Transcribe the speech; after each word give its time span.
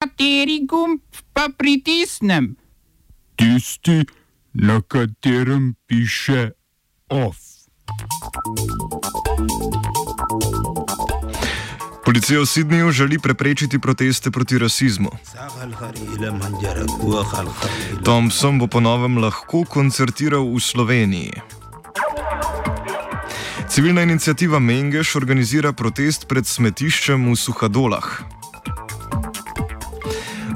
Kateri 0.00 0.64
gumb 0.64 1.00
pa 1.32 1.48
pritisnem? 1.58 2.56
Tisti, 3.36 4.04
na 4.52 4.80
katerem 4.80 5.74
piše 5.86 6.50
OF. 7.08 7.36
Policija 12.04 12.40
v 12.40 12.46
Sydneyju 12.46 12.90
želi 12.90 13.18
preprečiti 13.18 13.78
proteste 13.78 14.30
proti 14.30 14.58
rasizmu. 14.58 15.10
Thompson 18.04 18.58
bo 18.58 18.66
ponovem 18.66 19.18
lahko 19.18 19.64
koncertiral 19.68 20.48
v 20.48 20.60
Sloveniji. 20.60 21.32
Civilna 23.68 24.02
inicijativa 24.02 24.58
Mengeš 24.58 25.16
organizira 25.16 25.72
protest 25.72 26.24
pred 26.28 26.46
smetiščem 26.46 27.32
v 27.32 27.36
Suhadolah. 27.36 28.39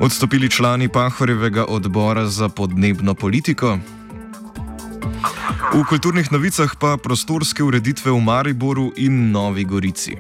Odstopili 0.05 0.50
člani 0.50 0.89
Pahorjevega 0.89 1.64
odbora 1.64 2.26
za 2.26 2.49
podnebno 2.49 3.14
politiko. 3.14 3.79
V 5.75 5.85
kulturnih 5.89 6.32
novicah 6.32 6.76
pa 6.81 6.96
prostorske 6.96 7.64
ureditve 7.64 8.12
v 8.12 8.21
Mariboru 8.21 8.93
in 8.96 9.31
Novi 9.31 9.64
Gorici. 9.64 10.17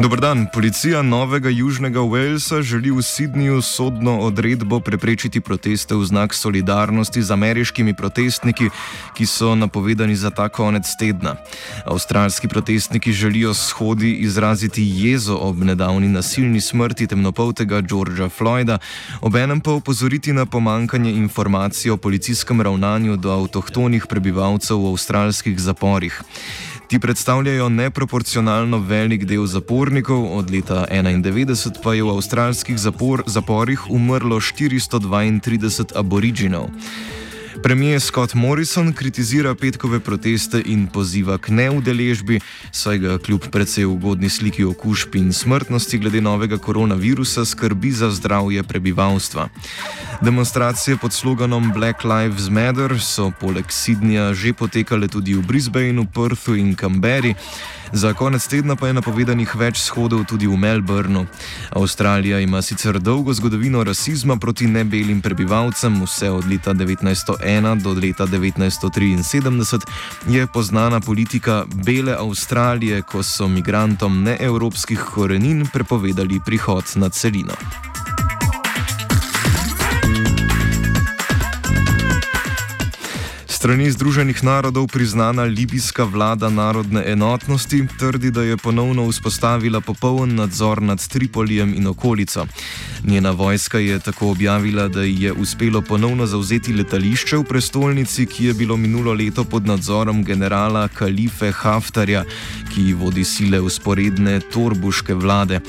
Dobrodan, 0.00 0.46
policija 0.52 1.02
Novega 1.02 1.48
Južnega 1.48 2.00
Walesa 2.00 2.62
želi 2.62 2.90
v 2.90 2.98
Sydneyju 2.98 3.62
sodno 3.62 4.18
odredbo 4.18 4.80
preprečiti 4.80 5.40
proteste 5.40 5.94
v 5.94 6.04
znak 6.04 6.34
solidarnosti 6.34 7.22
z 7.22 7.30
ameriškimi 7.30 7.94
protestniki, 7.94 8.70
ki 9.14 9.26
so 9.26 9.54
napovedani 9.54 10.16
za 10.16 10.30
ta 10.30 10.48
konec 10.48 10.96
tedna. 10.98 11.36
Avstralski 11.86 12.48
protestniki 12.48 13.12
želijo 13.12 13.54
shodi 13.54 14.12
izraziti 14.12 14.82
jezo 14.82 15.36
ob 15.36 15.62
nedavni 15.62 16.08
nasilni 16.08 16.60
smrti 16.60 17.06
temnopoltega 17.06 17.80
Georgea 17.80 18.28
Floyda, 18.28 18.78
obenem 19.20 19.60
pa 19.60 19.72
opozoriti 19.72 20.32
na 20.32 20.46
pomankanje 20.46 21.12
informacij 21.12 21.90
o 21.90 21.96
policijskem 21.96 22.60
ravnanju 22.60 23.16
do 23.16 23.30
avtohtonih 23.30 24.06
prebivalcev 24.10 24.76
v 24.76 24.90
avstralskih 24.90 25.60
zaporih. 25.60 26.22
Ti 26.88 26.98
predstavljajo 26.98 27.68
neproporcionalno 27.68 28.78
velik 28.78 29.24
del 29.24 29.46
zapornikov, 29.46 30.36
od 30.36 30.50
leta 30.50 30.86
1991 30.90 31.82
pa 31.82 31.94
je 31.94 32.02
v 32.02 32.10
avstralskih 32.10 32.78
zapor, 32.78 33.22
zaporih 33.26 33.90
umrlo 33.90 34.40
432 34.40 35.96
aboriginov. 35.96 36.68
Premijer 37.62 38.00
Scott 38.00 38.34
Morrison 38.34 38.92
kritizira 38.92 39.54
petkove 39.54 40.00
proteste 40.00 40.60
in 40.66 40.86
poziva 40.86 41.38
k 41.38 41.48
neudeležbi, 41.48 42.40
saj 42.68 42.98
ga 42.98 43.18
kljub 43.18 43.46
precej 43.48 43.86
ugodni 43.88 44.28
sliki 44.28 44.64
okužb 44.64 45.14
in 45.16 45.32
smrtnosti 45.32 45.98
glede 45.98 46.20
novega 46.20 46.58
koronavirusa 46.58 47.44
skrbi 47.44 47.90
za 47.90 48.10
zdravje 48.10 48.62
prebivalstva. 48.62 49.48
Demonstracije 50.24 50.96
pod 50.96 51.12
sloganom 51.12 51.72
Black 51.72 52.04
Lives 52.04 52.48
Matter 52.48 53.00
so 53.00 53.30
poleg 53.40 53.68
Sydneyja 53.68 54.32
že 54.32 54.52
potekale 54.56 55.08
tudi 55.08 55.34
v 55.34 55.44
Brisbaneu, 55.44 56.06
Perthu 56.08 56.56
in 56.56 56.74
Canberri. 56.74 57.34
Za 57.92 58.14
konec 58.16 58.46
tedna 58.48 58.76
pa 58.76 58.86
je 58.88 58.96
napovedanih 58.96 59.52
več 59.54 59.84
shodov 59.84 60.24
tudi 60.24 60.48
v 60.48 60.56
Melbournu. 60.56 61.26
Avstralija 61.76 62.40
ima 62.40 62.62
sicer 62.62 62.98
dolgo 62.98 63.36
zgodovino 63.36 63.84
rasizma 63.84 64.36
proti 64.40 64.66
nebelim 64.66 65.20
prebivalcem, 65.20 66.02
vse 66.02 66.30
od 66.30 66.48
leta 66.48 66.72
1901 66.72 67.82
do 67.84 67.92
leta 67.92 68.24
1973 68.26 69.80
je 70.28 70.46
poznana 70.46 71.00
politika 71.00 71.64
Bele 71.68 72.16
Avstralije, 72.16 73.02
ko 73.02 73.22
so 73.22 73.48
migrantom 73.48 74.22
neevropskih 74.22 74.98
korenin 74.98 75.66
prepovedali 75.72 76.40
prihod 76.46 76.84
na 76.96 77.08
celino. 77.08 77.93
Strani 83.64 83.88
Združenih 83.88 84.44
narodov 84.44 84.92
priznana 84.92 85.48
libijska 85.48 86.04
vlada 86.04 86.52
narodne 86.52 87.00
enotnosti 87.06 87.86
trdi, 87.98 88.30
da 88.30 88.42
je 88.42 88.56
ponovno 88.56 89.08
vzpostavila 89.08 89.80
popoln 89.80 90.34
nadzor 90.34 90.82
nad 90.82 91.08
Tripolijem 91.08 91.74
in 91.74 91.86
okolico. 91.86 92.46
Njena 93.04 93.30
vojska 93.30 93.78
je 93.78 93.98
tako 93.98 94.30
objavila, 94.30 94.88
da 94.88 95.02
ji 95.02 95.22
je 95.22 95.32
uspelo 95.32 95.80
ponovno 95.80 96.26
zauzeti 96.26 96.72
letališče 96.72 97.36
v 97.36 97.44
prestolnici, 97.44 98.26
ki 98.26 98.44
je 98.44 98.54
bilo 98.54 98.76
minulo 98.76 99.12
leto 99.12 99.44
pod 99.44 99.66
nadzorom 99.66 100.24
generala 100.24 100.88
Kalife 100.88 101.52
Haftarja, 101.52 102.24
ki 102.74 102.92
vodi 102.92 103.24
sile 103.24 103.60
usporedne 103.60 104.40
torbuške 104.40 105.14
vlade. 105.14 105.60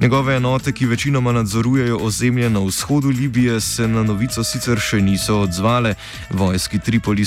Njegove 0.00 0.36
enote, 0.36 0.72
ki 0.72 0.86
večinoma 0.86 1.32
nadzorujejo 1.32 1.98
ozemlje 1.98 2.50
na 2.50 2.60
vzhodu 2.60 3.08
Libije, 3.08 3.60
se 3.60 3.88
na 3.88 4.02
novico 4.02 4.44
sicer 4.44 4.78
še 4.80 5.00
niso 5.00 5.40
odzvale. 5.40 5.94
Vojski 6.30 6.78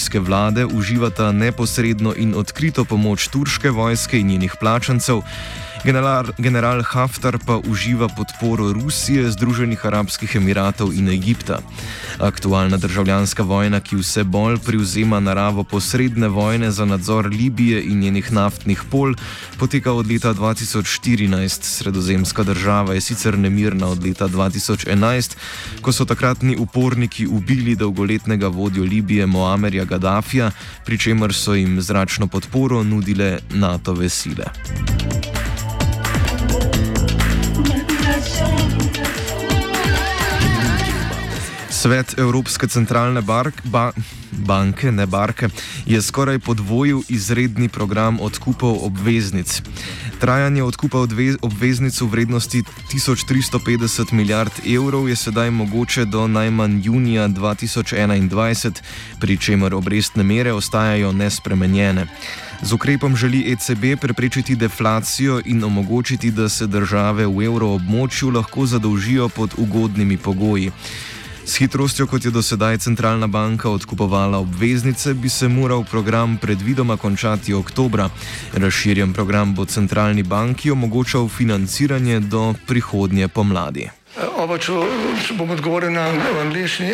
Tripolijske 0.06 0.30
vlade 0.30 0.66
uživata 0.66 1.32
neposredno 1.32 2.14
in 2.18 2.36
odkrito 2.38 2.86
pomoč 2.86 3.28
turške 3.28 3.70
vojske 3.70 4.20
in 4.20 4.28
njenih 4.28 4.54
plačancev. 4.60 5.22
General, 5.86 6.26
general 6.38 6.82
Haftar 6.82 7.38
pa 7.46 7.60
uživa 7.62 8.08
podporo 8.10 8.74
Rusije, 8.74 9.30
Združenih 9.32 9.86
arabskih 9.86 10.36
emiratov 10.36 10.90
in 10.94 11.10
Egipta. 11.10 11.60
Aktualna 12.18 12.78
državljanska 12.78 13.44
vojna, 13.44 13.80
ki 13.80 14.00
vse 14.00 14.24
bolj 14.24 14.58
privzema 14.66 15.20
naravo 15.20 15.64
posredne 15.64 16.28
vojne 16.28 16.72
za 16.72 16.86
nadzor 16.86 17.28
Libije 17.28 17.84
in 17.84 18.00
njenih 18.00 18.32
naftnih 18.34 18.82
pol, 18.92 19.14
poteka 19.60 19.94
od 19.94 20.10
leta 20.12 20.34
2014. 20.34 21.64
Sredozemska 21.64 22.44
država 22.44 22.94
je 22.94 23.02
sicer 23.02 23.38
nemirna 23.38 23.88
od 23.88 24.04
leta 24.04 24.28
2011, 24.28 25.38
ko 25.82 25.92
so 25.92 26.06
takratni 26.06 26.58
uporniki 26.58 27.28
ubili 27.28 27.76
dolgoletnega 27.76 28.48
vodjo 28.48 28.84
Libije 28.84 29.26
Moamerja 29.26 29.86
Gaddafija, 29.96 30.52
pri 30.86 30.98
čemer 30.98 31.34
so 31.34 31.54
jim 31.54 31.82
zračno 31.82 32.28
podporo 32.28 32.84
nudile 32.84 33.40
NATO-ve 33.50 34.10
sile. 34.10 34.46
Svet 41.86 42.18
Evropske 42.18 42.66
centralne 42.68 43.22
bark, 43.22 43.60
ba, 43.70 43.92
banke, 44.32 44.90
ne 44.92 45.06
barke, 45.06 45.52
je 45.86 46.02
skoraj 46.02 46.40
podvojil 46.40 47.04
izredni 47.14 47.70
program 47.70 48.18
odkupov 48.20 48.80
obveznic. 48.82 49.62
Trajanje 50.18 50.64
odkupa 50.66 51.06
obveznic 51.46 52.02
v 52.02 52.08
vrednosti 52.10 52.64
1350 52.90 54.14
milijard 54.18 54.52
evrov 54.66 55.10
je 55.10 55.16
sedaj 55.16 55.52
mogoče 55.52 56.06
do 56.06 56.26
najmanj 56.28 56.82
junija 56.84 57.28
2021, 57.28 58.82
pri 59.22 59.38
čemer 59.38 59.76
obrestne 59.76 60.24
mere 60.24 60.58
ostajajo 60.58 61.12
nespremenjene. 61.12 62.08
Z 62.62 62.74
ukrepom 62.74 63.16
želi 63.16 63.46
ECB 63.54 64.02
preprečiti 64.02 64.56
deflacijo 64.56 65.42
in 65.46 65.64
omogočiti, 65.64 66.32
da 66.32 66.50
se 66.50 66.68
države 66.68 67.28
v 67.28 67.46
evroobmočju 67.46 68.30
lahko 68.30 68.66
zadolžijo 68.66 69.30
pod 69.30 69.54
ugodnimi 69.58 70.18
pogoji. 70.18 70.72
S 71.46 71.58
hitrostjo, 71.58 72.08
kot 72.08 72.26
je 72.26 72.32
do 72.32 72.42
sedaj 72.42 72.78
centralna 72.78 73.28
banka 73.28 73.70
odkupovala 73.70 74.38
obveznice, 74.38 75.14
bi 75.14 75.30
se 75.30 75.48
moral 75.48 75.84
program 75.84 76.38
predvidoma 76.42 76.98
končati 76.98 77.54
oktobra. 77.54 78.10
Razširjen 78.54 79.14
program 79.14 79.56
bo 79.56 79.66
centralni 79.66 80.24
banki 80.24 80.72
omogočal 80.72 81.30
financiranje 81.30 82.20
do 82.20 82.54
prihodnje 82.68 83.28
pomladi. 83.28 83.90
Oba, 84.38 84.58
če, 84.58 84.74
če 85.28 85.34
bom 85.38 85.50
odgovoril 85.52 85.92
na 85.94 86.08
angliški. 86.42 86.94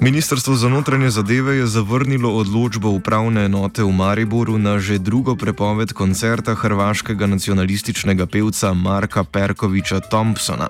Ministrstvo 0.00 0.54
za 0.54 0.68
notranje 0.68 1.10
zadeve 1.10 1.56
je 1.56 1.66
zavrnilo 1.66 2.30
odločbo 2.34 2.88
upravne 2.88 3.44
enote 3.44 3.82
v 3.82 3.92
Mariboru 3.92 4.58
na 4.58 4.78
že 4.78 4.98
drugo 4.98 5.34
prepoved 5.36 5.92
koncerta 5.92 6.54
hrvaškega 6.54 7.26
nacionalističnega 7.26 8.26
pevca 8.26 8.74
Marka 8.74 9.24
Perkoviča 9.24 10.00
Thompsona. 10.00 10.68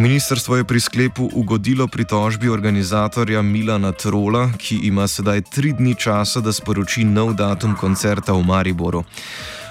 Ministrstvo 0.00 0.56
je 0.56 0.64
pri 0.64 0.80
sklepu 0.80 1.28
ugodilo 1.32 1.88
pritožbi 1.88 2.48
organizatorja 2.48 3.42
Milana 3.42 3.92
Trola, 3.92 4.48
ki 4.58 4.80
ima 4.82 5.08
sedaj 5.08 5.42
tri 5.42 5.72
dni 5.72 5.94
časa, 5.94 6.40
da 6.40 6.52
sporoči 6.52 7.04
nov 7.04 7.34
datum 7.34 7.76
koncerta 7.76 8.32
v 8.32 8.46
Mariboru. 8.46 9.04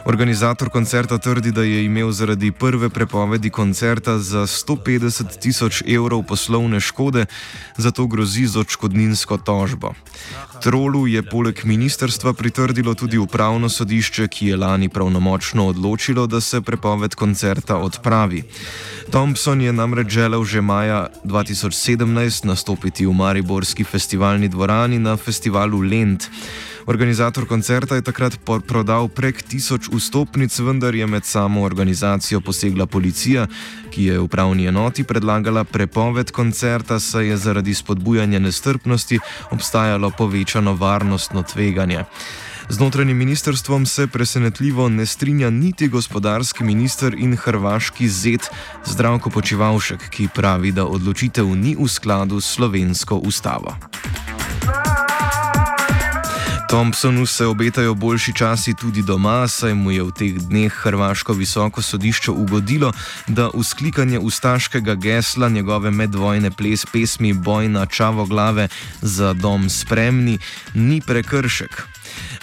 Organizator 0.08 0.70
koncerta 0.70 1.18
trdi, 1.18 1.52
da 1.52 1.64
je 1.64 1.86
imel 1.86 2.12
zaradi 2.12 2.52
prve 2.52 2.90
prepovedi 2.90 3.50
koncerta 3.50 4.20
za 4.20 4.48
150 4.48 5.40
tisoč 5.40 5.84
evrov 5.88 6.24
poslovne 6.24 6.80
škode, 6.80 7.26
zato 7.78 8.08
grozi 8.08 8.46
z 8.48 8.58
odškodninsko 8.58 9.38
tožbo. 9.38 9.92
Trolu 10.64 11.08
je 11.08 11.24
poleg 11.24 11.60
ministerstva 11.64 12.34
pritrdilo 12.34 12.94
tudi 12.94 13.18
upravno 13.18 13.70
sodišče, 13.70 14.28
ki 14.28 14.48
je 14.48 14.58
lani 14.58 14.90
pravnomočno 14.90 15.68
odločilo, 15.68 16.28
da 16.28 16.42
se 16.42 16.62
prepoved 16.62 17.16
koncerta 17.16 17.76
odpravi. 17.78 18.44
Thompson 19.12 19.62
je 19.62 19.74
namreč 19.74 20.08
želel 20.08 20.44
že 20.44 20.62
maja 20.62 21.08
2017 21.24 22.46
nastopiti 22.46 23.06
v 23.06 23.12
Mariborski 23.14 23.84
festivalni 23.84 24.48
dvorani 24.48 25.00
na 25.00 25.18
festivalu 25.18 25.82
Lent. 25.82 26.30
Organizator 26.88 27.46
koncerta 27.46 27.96
je 27.96 28.02
takrat 28.02 28.40
prodal 28.68 29.10
prek 29.12 29.42
tisoč 29.44 29.90
vstopnic, 29.92 30.60
vendar 30.60 30.96
je 30.96 31.08
med 31.08 31.26
samo 31.26 31.62
organizacijo 31.68 32.40
posegla 32.42 32.86
policija, 32.86 33.48
ki 33.92 34.04
je 34.04 34.20
upravni 34.20 34.66
enoti 34.66 35.04
predlagala 35.04 35.64
prepoved 35.64 36.32
koncerta, 36.32 37.00
saj 37.00 37.28
je 37.28 37.38
zaradi 37.38 37.74
spodbujanja 37.74 38.40
nestrpnosti 38.40 39.20
obstajalo 39.52 40.12
povečano 40.18 40.74
varnostno 40.74 41.44
tveganje. 41.44 42.06
Z 42.70 42.80
notranjim 42.80 43.18
ministrstvom 43.18 43.86
se 43.86 44.08
presenetljivo 44.08 44.90
ne 44.90 45.06
strinja 45.06 45.50
niti 45.50 45.88
gospodarski 45.88 46.64
minister 46.64 47.16
in 47.18 47.36
hrvaški 47.36 48.08
zet 48.10 48.50
Zdravko 48.86 49.30
Počivalšek, 49.30 50.10
ki 50.10 50.28
pravi, 50.36 50.72
da 50.72 50.86
odločitev 50.86 51.48
ni 51.56 51.76
v 51.80 51.88
skladu 51.88 52.42
s 52.42 52.56
slovensko 52.56 53.16
ustavo. 53.16 53.76
Thompsonu 56.68 57.26
se 57.26 57.46
obetajo 57.46 57.94
boljši 57.94 58.34
časi 58.34 58.74
tudi 58.74 59.02
doma, 59.02 59.48
saj 59.48 59.74
mu 59.74 59.92
je 59.92 60.04
v 60.04 60.12
teh 60.12 60.34
dneh 60.36 60.74
Hrvaško 60.74 61.34
visoko 61.34 61.82
sodišče 61.82 62.32
ugodilo, 62.32 62.92
da 63.28 63.50
usklikanje 63.50 64.20
ustaškega 64.20 64.96
gesla 64.96 65.50
njegove 65.50 65.92
medvojne 65.92 66.52
ples 66.52 66.86
pesmi 66.86 67.34
Bojna 67.34 67.86
čavo 67.86 68.26
glave 68.26 68.68
za 69.02 69.34
dom 69.34 69.70
spremni 69.70 70.40
ni 70.74 71.02
prekršek. 71.02 71.88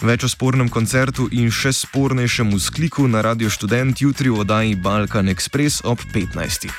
Več 0.01 0.23
o 0.23 0.29
spornem 0.29 0.69
koncertu 0.69 1.29
in 1.31 1.51
še 1.51 1.73
spornejšem 1.73 2.53
uskliku 2.53 3.07
na 3.07 3.21
Radio 3.21 3.49
Student 3.49 4.01
jutri 4.01 4.29
v 4.29 4.39
oddaji 4.41 4.75
Balkan 4.75 5.29
Express 5.29 5.81
ob 5.85 5.99
15. 6.13 6.69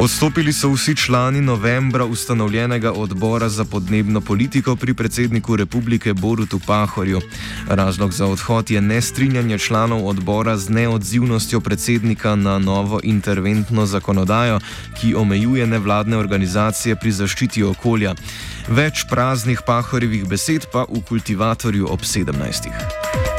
Odstopili 0.00 0.52
so 0.52 0.70
vsi 0.72 0.96
člani 0.96 1.40
novembra 1.40 2.04
ustanovljenega 2.04 2.92
odbora 2.92 3.48
za 3.48 3.64
podnebno 3.64 4.20
politiko 4.20 4.76
pri 4.76 4.94
predsedniku 4.94 5.56
republike 5.56 6.14
Borutu 6.14 6.60
Pahorju. 6.66 7.20
Razlog 7.68 8.12
za 8.12 8.26
odhod 8.26 8.70
je 8.70 8.80
nestrinjanje 8.80 9.58
članov 9.58 10.08
odbora 10.08 10.56
z 10.56 10.68
neodzivnostjo 10.68 11.60
predsednika 11.60 12.34
na 12.34 12.58
novo 12.58 13.00
interventno 13.02 13.86
zakonodajo, 13.86 14.60
ki 15.00 15.14
omejuje 15.14 15.66
nevladne 15.66 16.16
organizacije 16.16 16.96
pri 16.96 17.12
zaščiti 17.12 17.62
okolja. 17.62 18.14
Več 18.68 19.04
praznih 19.10 19.60
Pahorjevih 19.66 20.24
besed 20.24 20.66
pa 20.72 20.86
v 20.88 21.04
kultivatorju 21.08 21.92
ob 21.92 22.00
17. 22.00 23.29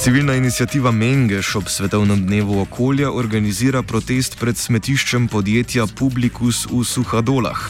Civilna 0.00 0.34
inicijativa 0.34 0.90
Mengeš 0.90 1.56
ob 1.56 1.68
Svetovnem 1.68 2.26
dnevu 2.26 2.60
okolja 2.60 3.10
organizira 3.12 3.82
protest 3.82 4.38
pred 4.40 4.56
smetiščem 4.56 5.26
podjetja 5.28 5.84
Publikus 5.98 6.64
v 6.70 6.80
Suhadolah. 6.84 7.66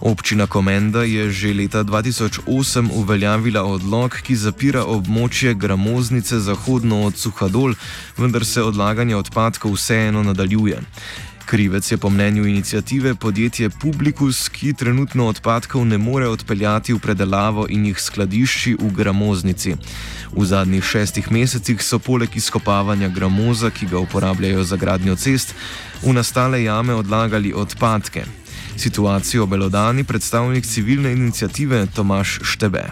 Občina 0.00 0.46
Komenda 0.46 1.02
je 1.08 1.30
že 1.30 1.54
leta 1.54 1.84
2008 1.84 2.90
uveljavila 2.92 3.62
odlog, 3.64 4.12
ki 4.22 4.36
zapira 4.36 4.84
območje 4.84 5.54
gramoznice 5.54 6.40
zahodno 6.44 7.06
od 7.08 7.16
Suhadol, 7.16 7.72
vendar 8.18 8.44
se 8.44 8.62
odlaganje 8.62 9.16
odpadkov 9.16 9.80
vseeno 9.80 10.22
nadaljuje. 10.22 10.82
Krivec 11.46 11.92
je 11.92 11.96
po 11.96 12.10
mnenju 12.10 12.46
inicijative 12.46 13.14
podjetje 13.14 13.70
Publikus, 13.70 14.48
ki 14.48 14.74
trenutno 14.74 15.26
odpadkov 15.26 15.84
ne 15.86 15.98
more 15.98 16.28
odpeljati 16.28 16.92
v 16.92 16.98
predelavo 16.98 17.66
in 17.68 17.86
jih 17.86 18.00
skladišči 18.00 18.74
v 18.80 18.90
gramoznici. 18.90 19.76
V 20.34 20.44
zadnjih 20.44 20.84
šestih 20.84 21.30
mesecih 21.32 21.82
so 21.82 21.98
poleg 21.98 22.36
izkopavanja 22.36 23.08
gramoza, 23.08 23.70
ki 23.70 23.86
ga 23.86 23.98
uporabljajo 23.98 24.64
za 24.64 24.76
gradnjo 24.76 25.14
cest, 25.16 25.54
v 26.02 26.12
nastale 26.12 26.64
jame 26.64 26.94
odlagali 26.94 27.54
odpadke. 27.54 28.24
Situacijo 28.76 29.42
obelodani 29.42 30.04
predstavnik 30.04 30.66
civilne 30.66 31.12
inicijative 31.12 31.86
Tomaš 31.94 32.40
Štebe. 32.42 32.84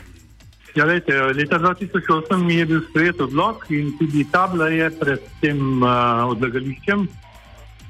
Ja, 0.74 0.84
lejte, 0.84 1.12
leta 1.34 1.58
2008 1.58 2.50
je 2.50 2.66
bil 2.66 2.80
sprejet 2.90 3.20
odlog 3.20 3.66
in 3.68 3.92
tudi 3.98 4.26
tabla 4.30 4.68
je 4.68 4.90
pred 5.00 5.20
tem 5.40 5.82
uh, 5.82 6.30
odlagališčem 6.30 7.08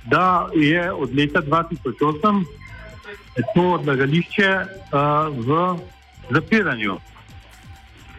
da 0.04 0.48
je 0.54 0.92
od 0.92 1.14
leta 1.14 1.42
2008 1.42 2.44
to 3.54 3.62
odlagališče 3.72 4.50
uh, 4.60 5.46
v 5.46 5.78
zapiranju, 6.30 6.96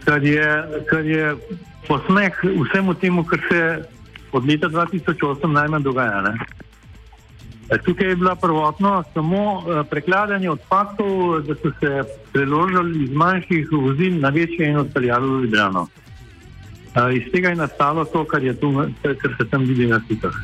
kar 0.06 0.24
je, 0.24 0.64
kar 0.90 1.06
je 1.06 1.36
posmeh 1.88 2.34
vsemu 2.44 2.94
temu, 2.94 3.24
kar 3.24 3.40
se 3.50 3.62
od 4.32 4.46
leta 4.46 4.70
2008 4.70 5.48
najmanj 5.48 5.84
dogaja. 5.84 6.22
Ne? 6.22 6.38
E, 7.70 7.78
tukaj 7.78 8.10
je 8.10 8.16
bila 8.16 8.36
prvotno 8.36 9.04
samo 9.14 9.64
prekladanje 9.90 10.50
odpadkov, 10.50 11.42
da 11.42 11.56
so 11.56 11.72
se 11.80 12.04
preložili 12.34 13.04
iz 13.04 13.14
manjših 13.14 13.72
vozil 13.72 14.20
na 14.20 14.30
večje 14.30 14.70
in 14.70 14.78
odpeljali 14.78 15.30
v 15.30 15.42
Ljubljano. 15.44 15.88
Iz 17.14 17.32
tega 17.32 17.50
je 17.50 17.56
nastalo 17.56 18.06
to, 18.06 18.24
kar, 18.24 18.44
je 18.44 18.60
tu, 18.60 18.72
kar 19.02 19.36
se 19.38 19.50
tam 19.50 19.64
vidi 19.64 19.88
na 19.88 20.02
slikah. 20.08 20.36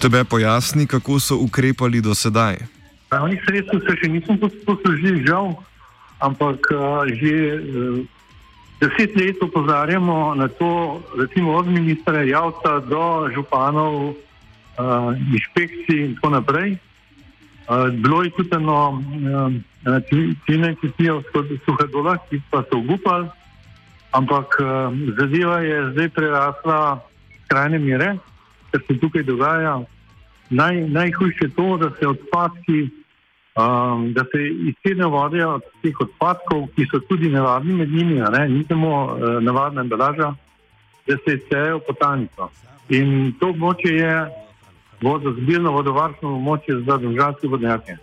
Štebe 0.00 0.24
pojasni, 0.24 0.88
kako 0.88 1.20
so 1.20 1.36
ukrepali 1.44 2.00
do 2.00 2.16
sedaj. 2.16 2.56
Pravnih 3.12 3.36
sredstev 3.44 3.84
se 3.84 3.96
še 4.00 4.08
nismo 4.08 4.32
poslužili, 4.64 5.28
žal, 5.28 5.52
ampak 6.24 6.56
že 7.20 7.32
uh, 7.60 8.00
deset 8.80 9.12
let 9.12 9.36
opozarjamo 9.44 10.32
na 10.40 10.48
to, 10.48 11.04
recimo 11.20 11.52
od 11.52 11.68
ministra 11.68 12.24
Javca 12.24 12.80
do 12.88 13.28
županov, 13.36 14.16
inšpekcij 15.36 16.00
in 16.00 16.16
tako 16.16 16.32
naprej. 16.32 16.80
Bilo 18.00 18.24
je 18.24 18.32
tudi 18.40 18.56
eno 18.56 19.04
ciljne 20.48 20.80
kmetije 20.80 21.12
v 21.12 21.60
Suhadolah, 21.68 22.24
ki 22.32 22.40
pa 22.48 22.64
so 22.72 22.80
ugupali, 22.80 23.28
ampak 24.16 24.48
uh, 24.64 24.96
zadeva 25.20 25.60
je 25.60 25.92
zdaj 25.92 26.08
prerasla 26.16 27.04
skrajne 27.44 27.84
mere 27.84 28.16
kar 28.70 28.80
se 28.86 28.98
tukaj 29.00 29.22
dogaja. 29.22 29.80
Naj, 30.50 30.80
najhujše 30.88 31.44
je 31.44 31.50
to, 31.50 31.76
da 31.76 31.90
se 32.00 32.06
odpadki, 32.08 32.80
um, 32.82 34.12
da 34.12 34.24
se 34.24 34.38
izsledne 34.68 35.06
vode 35.06 35.46
od 35.46 35.62
teh 35.82 36.00
odpadkov, 36.00 36.66
ki 36.74 36.86
so 36.90 37.00
tudi 37.08 37.28
nevarni 37.28 37.72
med 37.72 37.90
njimi, 37.90 38.14
ne, 38.14 38.48
ni 38.48 38.64
samo 38.68 39.04
uh, 39.04 39.42
navadna 39.42 39.80
embalaža, 39.80 40.34
da 41.06 41.16
se 41.16 41.36
izsejajo 41.36 41.78
v 41.78 41.86
potanico. 41.86 42.50
In 42.88 43.32
to 43.40 43.52
območje 43.54 43.94
je 43.94 44.14
vodozbirno, 45.02 45.72
vodovarstveno 45.72 46.34
območje 46.36 46.80
za 46.82 46.96
državljanske 46.98 47.48
vodnjake. 47.48 47.96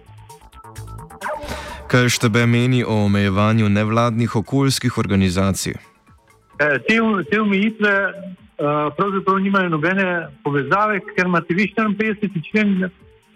Kaj 1.88 2.10
štebe 2.10 2.46
meni 2.46 2.84
o 2.84 2.96
omejevanju 3.06 3.70
nevladnih 3.70 4.36
okoljskih 4.36 4.98
organizacij? 4.98 5.74
E, 6.60 6.80
te, 6.88 7.00
te 7.32 7.42
omejitve 7.42 7.92
Eh, 7.92 8.47
pravzaprav 8.58 9.40
nimajo 9.40 9.70
nobene 9.70 10.28
povezave, 10.44 11.00
ker 11.16 11.26
imate 11.26 11.54
vi 11.54 11.74
54. 11.78 12.52
člen 12.52 12.90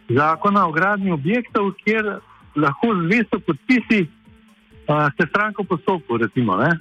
zakona 0.09 0.67
o 0.67 0.71
gradnji 0.71 1.11
objektov, 1.11 1.71
kjer 1.83 2.19
lahko 2.55 2.87
z 2.95 2.97
200 2.97 3.39
podpisi 3.45 4.01
uh, 4.01 5.13
ste 5.13 5.27
stranko 5.29 5.63
postopku. 5.63 6.17
Recimo, 6.17 6.57
ne? 6.57 6.71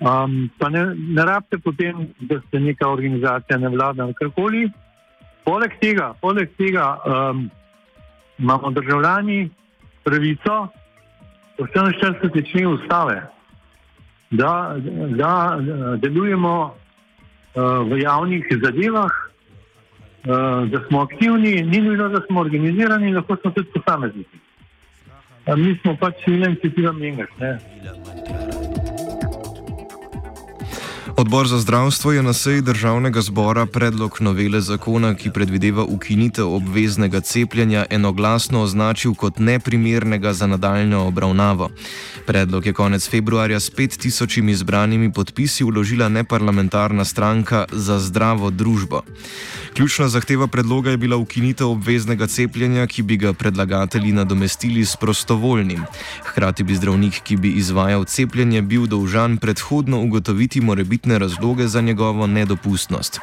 Um, 0.00 0.50
pa 0.58 0.68
ne, 0.68 0.94
ne 0.94 1.24
rabite 1.24 1.58
potem, 1.58 2.08
da 2.20 2.40
ste 2.40 2.60
neka 2.60 2.88
organizacija, 2.88 3.58
ne 3.58 3.68
vlada 3.68 4.04
ali 4.04 4.14
karkoli. 4.14 4.68
Poleg 5.44 5.78
tega, 5.80 6.12
poleg 6.20 6.50
tega 6.58 6.98
um, 6.98 7.48
imamo 8.38 8.70
državljani 8.70 9.50
pravico, 10.04 10.68
po 11.56 11.66
44. 11.66 12.50
členu 12.50 12.74
ustave, 12.74 13.22
da, 14.30 14.76
da 15.16 15.58
delujemo 15.96 16.74
v 17.88 18.00
javnih 18.02 18.44
zadevah, 18.62 19.10
uh, 19.10 20.68
da 20.70 20.82
smo 20.88 21.00
aktivni, 21.00 21.62
ni 21.62 21.80
nujno, 21.80 22.08
da 22.08 22.20
smo 22.26 22.40
organizirani, 22.40 23.12
lahko 23.12 23.36
smo 23.36 23.50
tudi 23.50 23.68
posamezniki. 23.74 24.38
Uh, 25.46 25.56
mi 25.56 25.78
smo 25.82 25.96
pač 25.96 26.14
civilna 26.24 26.46
inicijativa 26.46 26.92
Mengaš. 26.92 27.28
Odbor 31.18 31.48
za 31.48 31.58
zdravstvo 31.58 32.12
je 32.12 32.22
na 32.22 32.32
seji 32.32 32.62
državnega 32.62 33.20
zbora 33.20 33.66
predlog 33.66 34.16
novele 34.20 34.60
zakona, 34.60 35.14
ki 35.14 35.30
predvideva 35.34 35.82
ukinitev 35.84 36.54
obveznega 36.54 37.20
cepljenja, 37.20 37.86
enoglasno 37.90 38.62
označil 38.62 39.14
kot 39.14 39.38
neprimernega 39.38 40.32
za 40.32 40.46
nadaljno 40.46 41.06
obravnavo. 41.06 41.70
Predlog 42.26 42.66
je 42.66 42.72
konec 42.72 43.08
februarja 43.10 43.60
s 43.60 43.72
5000 43.72 44.50
izbranimi 44.50 45.12
podpisi 45.12 45.64
vložila 45.64 46.08
neparlamentarna 46.08 47.04
stranka 47.04 47.64
za 47.72 47.98
zdravo 47.98 48.50
družbo. 48.50 49.02
Ključna 49.74 50.08
zahteva 50.08 50.46
predloga 50.46 50.90
je 50.90 50.96
bila 50.96 51.16
ukinitev 51.16 51.70
obveznega 51.70 52.26
cepljenja, 52.26 52.86
ki 52.86 53.02
bi 53.02 53.16
ga 53.16 53.32
predlagatelji 53.32 54.12
nadomestili 54.12 54.84
s 54.84 54.96
prostovoljnim. 54.96 55.82
Hkrati 56.24 56.62
bi 56.62 56.74
zdravnik, 56.74 57.20
ki 57.22 57.36
bi 57.36 57.52
izvajal 57.52 58.04
cepljenje, 58.04 58.62
bil 58.62 58.86
dolžan 58.86 59.36
predhodno 59.36 60.00
ugotoviti 60.00 60.60
morebitne 61.08 61.18
razloge 61.18 61.68
za 61.68 61.80
njegovo 61.80 62.26
nedopustnost. 62.26 63.20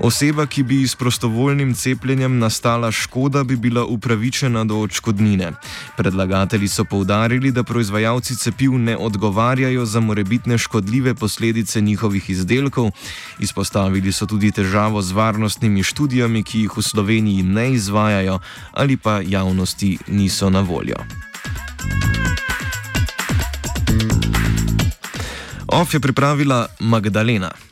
Oseba, 0.00 0.46
ki 0.46 0.62
bi 0.62 0.88
s 0.88 0.96
prostovoljnim 0.96 1.74
cepljenjem 1.74 2.38
nastala 2.38 2.90
škoda, 2.92 3.44
bi 3.44 3.56
bila 3.56 3.84
upravičena 3.84 4.64
do 4.64 4.78
odškodnine. 4.80 5.52
Predlagatelji 5.96 6.68
so 6.68 6.84
povdarili, 6.84 7.52
da 7.52 7.62
proizvajalci 7.62 8.36
cepiv 8.36 8.78
ne 8.78 8.96
odgovarjajo 8.96 9.84
za 9.84 10.00
morebitne 10.00 10.58
škodljive 10.58 11.14
posledice 11.14 11.80
njihovih 11.80 12.30
izdelkov. 12.30 12.90
Izpostavili 13.38 14.12
so 14.12 14.26
tudi 14.26 14.50
težavo 14.50 15.02
z 15.02 15.12
varnostnimi 15.12 15.82
študijami, 15.82 16.42
ki 16.42 16.60
jih 16.60 16.76
v 16.76 16.82
Sloveniji 16.82 17.42
ne 17.42 17.72
izvajajo 17.72 18.40
ali 18.72 18.96
pa 18.96 19.20
javnosti 19.20 19.98
niso 20.08 20.50
na 20.50 20.60
voljo. 20.60 20.96
OF 25.70 25.94
je 25.94 26.00
pripravila 26.02 26.66
Magdalena. 26.82 27.69